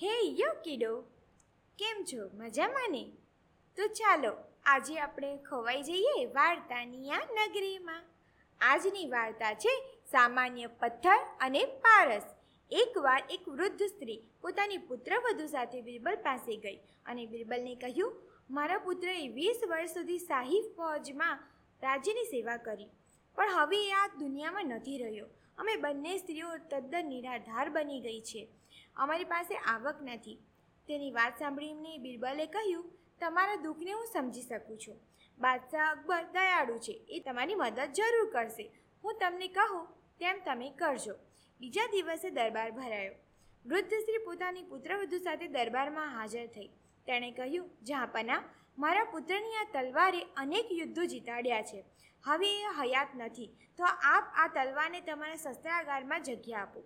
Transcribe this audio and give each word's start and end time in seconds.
હે 0.00 0.10
યો 0.38 0.50
કીડો, 0.64 0.90
કેમ 1.78 2.04
છો? 2.04 2.24
મજામાં 2.34 2.90
ને? 2.90 3.00
તો 3.78 3.86
ચાલો, 3.88 4.30
આજે 4.66 4.98
આપણે 4.98 5.30
ખોવાઈ 5.36 5.82
જઈએ 5.82 6.26
વાર્તાની 6.26 7.10
આ 7.10 7.24
નગરીમાં. 7.38 8.04
આજની 8.60 9.06
વાર્તા 9.06 9.54
છે 9.54 9.72
સામાન્ય 10.06 10.66
પથ્થર 10.66 11.24
અને 11.40 11.62
પારસ. 11.64 12.28
એકવાર 12.70 13.22
એક 13.30 13.48
વૃદ્ધ 13.48 13.82
સ્ત્રી 13.82 14.20
પોતાની 14.40 14.76
પુત્રવધુ 14.76 15.46
સાથે 15.46 15.80
બિરબલ 15.80 16.16
પાસે 16.16 16.56
ગઈ 16.56 16.78
અને 17.06 17.26
બિરબલને 17.26 17.74
કહ્યું, 17.74 18.14
મારા 18.50 18.78
પુત્રએ 18.78 19.16
વીસ 19.28 19.60
વર્ષ 19.68 19.94
સુધી 19.94 20.18
શાહી 20.18 20.62
ફૌજમાં 20.76 21.42
રાજ્યની 21.82 22.24
સેવા 22.24 22.56
કરી, 22.56 22.88
પણ 23.36 23.50
હવે 23.50 23.82
એ 23.88 23.90
આ 23.92 24.06
દુનિયામાં 24.18 24.66
નથી 24.66 24.98
રહ્યો. 24.98 25.26
અમે 25.58 25.76
બંને 25.76 26.18
સ્ત્રીઓ 26.18 26.56
તદ્દન 26.70 27.06
નિરાધાર 27.06 27.68
બની 27.70 28.00
ગઈ 28.00 28.20
છે. 28.20 28.48
અમારી 28.98 29.24
પાસે 29.24 29.56
આવક 29.56 29.98
નથી. 30.02 30.38
તેની 30.88 31.10
વાત 31.10 31.38
સાંભળીને 31.38 31.98
બિરબલે 31.98 32.46
કહ્યું, 32.46 32.92
તમારા 33.20 33.56
દુઃખને 33.56 33.92
હું 33.92 34.06
સમજી 34.06 34.42
શકું 34.42 34.78
છું. 34.78 35.00
બાદશાહ 35.38 35.90
અકબર 35.90 36.22
દયાળુ 36.22 36.78
છે. 36.78 37.06
એ 37.08 37.20
તમારી 37.20 37.54
મદદ 37.54 37.92
જરૂર 37.92 38.30
કરશે. 38.30 38.72
હું 39.04 39.14
તમને 39.20 39.48
કહું, 39.48 39.86
તેમ 40.18 40.40
તમે 40.44 40.70
કરજો. 40.70 41.14
બીજા 41.60 41.86
દિવસે 41.86 42.30
દરબાર 42.30 42.70
ભરાયો. 42.70 43.14
વૃદ્ધ 43.66 43.94
સ્ત્રી 43.94 44.18
પોતાની 44.18 44.62
પુત્રવધુ 44.62 45.18
સાથે 45.18 45.48
દરબારમાં 45.48 46.18
હાજર 46.18 46.46
થઈ. 46.46 46.66
તેણે 47.06 47.30
કહ્યું 47.30 47.70
જહાંપના 47.82 48.42
મારા 48.78 49.04
પુત્રની 49.04 49.54
આ 49.54 49.66
તલવારે 49.72 50.22
અનેક 50.36 50.68
યુદ્ધો 50.72 51.04
જીતાડ્યા 51.04 51.62
છે. 51.62 51.84
હવે 52.24 52.60
એ 52.60 52.64
હયાત 52.64 53.08
નથી. 53.14 53.46
તો 53.76 53.84
આપ 53.84 54.24
આ 54.34 54.48
તલવારને 54.54 55.00
તમારા 55.00 55.34
શસ્ત્રાગારમાં 55.34 56.22
જગ્યા 56.22 56.60
આપો. 56.60 56.82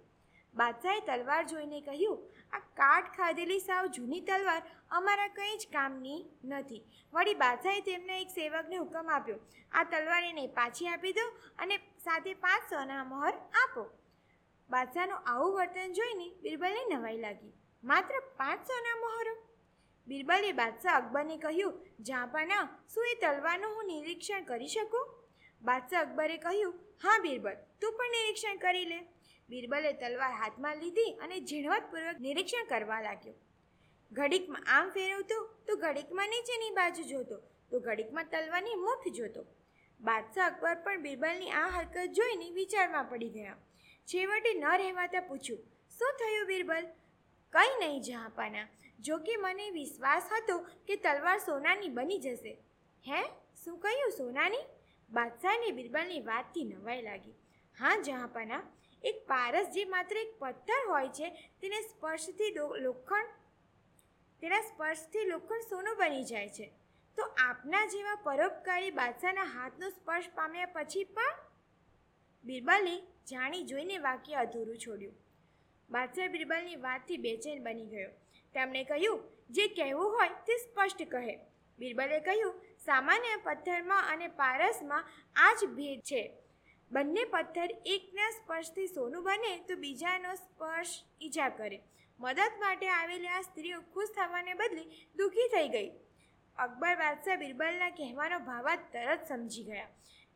બાદશાહે 0.54 1.00
તલવાર 1.08 1.42
જોઈને 1.52 1.80
કહ્યું, 1.86 2.18
આ 2.52 2.62
કાટ 2.80 3.06
ખાધેલી 3.16 3.62
સાવ 3.66 3.88
જૂની 3.96 4.22
તલવાર 4.30 4.62
અમારા 4.98 5.30
કંઈ 5.38 5.56
જ 5.62 5.70
કામની 5.76 6.20
નથી. 6.50 6.82
વળી 7.12 7.40
બાદશાહે 7.44 7.80
તેમને 7.88 8.18
એક 8.20 8.34
સેવકને 8.36 8.82
હુકમ 8.82 9.12
આપ્યો, 9.16 9.38
આ 9.72 9.84
તલવાર 9.84 10.22
એને 10.24 10.44
પાછી 10.58 10.88
આપી 10.88 11.14
દો 11.20 11.26
અને 11.58 11.78
સાથે 12.04 12.34
પાંચ 12.44 12.68
સોના 12.72 13.04
મહોર 13.04 13.32
આપો. 13.62 13.86
બાદશાહનું 14.70 15.32
આવું 15.32 15.56
વર્તન 15.56 15.96
જોઈને 16.00 16.28
બિરબલને 16.42 16.84
નવાઈ 16.92 17.24
લાગી. 17.24 17.54
માત્ર 17.84 18.20
પાંચ 18.36 18.68
સોના 18.72 19.00
મહોરો? 19.00 19.34
બિરબલે 20.08 20.52
બાદશાહ 20.60 21.00
અકબરને 21.00 21.36
કહ્યું 21.38 21.80
જાપાના 22.08 22.62
શું 22.92 23.10
એ 23.10 23.18
તલવારનું 23.24 23.74
હું 23.76 23.86
નિરીક્ષણ 23.86 24.48
કરી 24.52 24.72
શકું? 24.76 25.12
બાદશાહ 25.62 26.00
અકબરે 26.00 26.36
કહ્યું, 26.36 26.74
હા, 27.02 27.18
બિરબલ, 27.18 27.56
તું 27.80 27.92
પણ 27.92 28.10
નિરીક્ષણ 28.10 28.56
કરી 28.56 28.84
લે. 28.84 29.00
બિરબલે 29.48 29.92
તલવાર 29.92 30.30
હાથમાં 30.30 30.76
લીધી 30.76 31.18
અને 31.22 31.40
ઝીણવટપૂર્વક 31.40 32.20
નિરીક્ષણ 32.20 32.66
કરવા 32.68 33.00
લાગ્યો. 33.00 33.34
ઘડીકમાં 34.12 34.62
આમ 34.66 34.90
ફેરવતો, 34.90 35.44
તો 35.66 35.76
ઘડીકમાં 35.76 36.28
નીચેની 36.28 36.70
બાજુ 36.70 37.02
જોતો, 37.02 37.36
તો 37.70 37.80
ઘડીકમાં 37.80 38.24
તલવારની 38.24 38.74
મુઠ 38.74 39.08
જોતો. 39.08 39.46
બાદશાહ 40.00 40.50
અકબર 40.50 40.74
પણ 40.74 41.02
બિરબલની 41.02 41.50
આ 41.50 41.68
હરકત 41.68 42.10
જોઈને 42.12 42.50
વિચારમાં 42.50 43.04
પડી 43.04 43.28
ગયા. 43.28 43.56
છેવટે 44.06 44.54
ન 44.54 44.64
રહેવાતા 44.76 45.20
પૂછ્યું, 45.20 45.60
શું 45.98 46.12
થયું 46.18 46.46
બિરબલ? 46.46 46.86
કંઈ 47.52 47.78
નહીં, 47.80 48.02
જહાપાના. 48.02 48.68
જો 49.00 49.18
કે 49.18 49.36
મને 49.36 49.70
વિશ્વાસ 49.70 50.22
હતો 50.32 50.58
કે 50.58 50.96
તલવાર 50.96 51.38
સોનાની 51.38 51.88
બની 51.88 52.18
જશે. 52.18 52.52
હે? 53.08 53.22
શું 53.64 53.78
કહ્યું 53.78 54.10
સોનાની? 54.10 54.58
બાદશાહને 55.12 55.70
બિરબલની 55.70 56.20
વાતથી 56.20 56.64
નવાઈ 56.64 57.02
લાગી. 57.02 57.34
હા, 57.78 57.96
જહાપાના, 57.96 58.62
એક 59.04 59.26
પારસ 59.26 59.66
જે 59.68 59.84
માત્ર 59.84 60.16
એક 60.16 60.38
પથ્થર 60.38 60.86
હોય 60.88 61.08
છે, 61.08 61.30
તેને 61.60 61.80
સ્પર્શથી 61.80 62.54
લોખંડ, 62.80 63.26
તેના 64.40 64.60
સ્પર્શથી 64.60 65.24
લોખંડ 65.24 65.60
સોનું 65.70 65.96
બની 65.96 66.24
જાય 66.24 66.48
છે. 66.48 66.72
તો 67.16 67.22
આપના 67.22 67.86
જેવા 67.86 68.14
પરોપકારી 68.14 68.90
બાદશાહના 68.90 69.42
હાથનો 69.42 69.88
સ્પર્શ 69.88 70.24
પામ્યા 70.34 70.66
પછી 70.66 71.04
પણ? 71.04 71.36
બિરબલે 72.44 73.00
જાણી 73.00 73.62
જોઈને 73.62 73.98
વાક્ય 73.98 74.34
અધૂરું 74.34 74.78
છોડ્યું. 74.78 75.14
બાદશાહ 75.90 76.28
બિરબલની 76.28 76.76
વાતથી 76.76 77.16
બેચેન 77.16 77.62
બની 77.62 77.86
ગયો. 77.86 78.10
તેમણે 78.54 78.84
કહ્યું, 78.84 79.22
જે 79.50 79.66
કહેવું 79.66 80.12
હોય 80.12 80.28
તે 80.28 80.56
સ્પષ્ટ 80.56 81.02
કહે. 81.10 81.40
બિરબલે 81.82 82.20
કહ્યું, 82.20 82.60
સામાન્ય 82.84 83.40
પથ્થરમાં 83.44 84.10
અને 84.12 84.28
પારસમાં 84.42 85.08
આ 85.36 85.52
જ 85.60 85.70
ભેદ 85.76 86.00
છે. 86.10 86.22
બંને 86.90 87.24
પથ્થર 87.24 87.70
એકના 87.86 88.30
સ્પર્શથી 88.30 88.86
સોનું 88.86 89.24
બને 89.24 89.52
તો 89.68 89.76
બીજાનો 89.76 90.34
સ્પર્શ 90.34 90.94
ઈજા 91.22 91.48
કરે. 91.48 91.78
મદદ 92.20 92.60
માટે 92.60 92.88
આવેલી 92.88 93.28
આ 93.28 93.40
સ્ત્રીઓ 93.40 93.78
ખુશ 93.94 94.12
થવાને 94.16 94.54
બદલે 94.54 94.84
દુઃખી 95.16 95.48
થઈ 95.48 95.68
ગઈ. 95.68 95.90
અકબર 96.58 96.94
બાદશાહ 96.94 97.36
બિરબલના 97.36 97.90
કહેવાનો 97.90 98.38
ભાવાર્થ 98.38 98.92
તરત 98.92 99.28
સમજી 99.28 99.64
ગયા. 99.64 99.88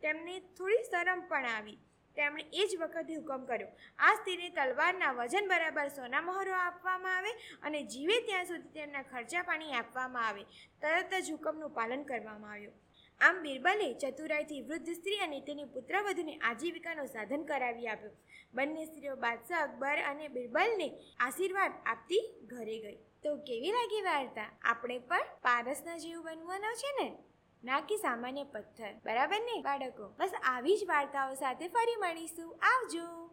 તેમને 0.02 0.34
થોડી 0.56 0.86
શરમ 0.90 1.20
પણ 1.28 1.46
આવી. 1.46 1.78
તેમણે 2.16 2.44
એ 2.52 2.66
જ 2.66 2.76
વખતે 2.80 3.14
હુકમ 3.14 3.44
કર્યો. 3.44 3.68
આ 3.98 4.14
સ્ત્રીને 4.14 4.48
તલવારના 4.48 5.12
વજન 5.12 5.48
બરાબર 5.48 5.88
સોના 5.88 6.20
મહોરો 6.20 6.52
આપવામાં 6.52 7.16
આવે 7.16 7.30
અને 7.62 7.82
જીવે 7.82 8.20
ત્યાં 8.20 8.44
સુધી 8.44 8.68
તેમના 8.68 9.02
ખર્ચા 9.02 9.42
પાણી 9.42 9.72
આપવામાં 9.72 10.28
આવે. 10.28 10.42
તરત 10.82 11.14
જ 11.14 11.32
હુકમનું 11.32 11.70
પાલન 11.70 12.02
કરવામાં 12.02 12.52
આવ્યું. 12.52 12.74
આમ 13.20 13.42
બિરબલે 13.42 13.94
ચતુરાઈથી 13.94 14.62
વૃદ્ધ 14.62 14.90
સ્ત્રી 14.90 15.16
અને 15.16 15.40
તેની 15.40 15.64
પુત્રવધુને 15.64 16.36
આજીવિકાનું 16.36 17.06
સાધન 17.06 17.42
કરાવી 17.42 17.86
આપ્યું. 17.86 18.16
બંને 18.54 18.84
સ્ત્રીઓ 18.84 19.16
બાદશાહ 19.16 19.62
અકબર 19.62 19.98
અને 19.98 20.28
બિરબલને 20.28 20.88
આશીર્વાદ 21.20 21.72
આપતી 21.86 22.24
ઘરે 22.46 22.78
ગઈ. 22.78 22.98
તો 23.22 23.36
કેવી 23.36 23.72
લાગી 23.72 24.02
વાર્તા? 24.02 24.50
આપણે 24.62 24.98
પણ 24.98 25.24
પારસના 25.42 25.96
જેવું 25.96 26.24
બનવાનો 26.24 26.74
છે 26.74 26.92
ને? 26.98 27.08
ના 27.66 27.80
કે 27.80 27.96
સામાન્ય 27.96 28.44
પથ્થર. 28.44 28.92
બરાબર 29.04 29.40
ને? 29.40 29.62
બાળકો, 29.62 30.14
બસ 30.18 30.32
આવી 30.44 30.76
જ 30.76 30.84
વાર્તાઓ 30.88 31.34
સાથે 31.34 31.68
ફરી 31.68 31.96
મળીશું. 31.96 32.56
આવજો! 32.56 33.30